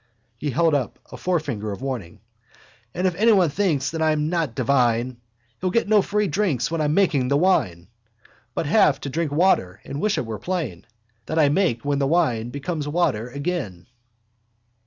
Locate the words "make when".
11.49-11.99